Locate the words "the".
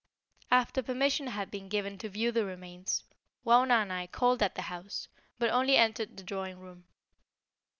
2.31-2.43, 4.55-4.63, 6.17-6.23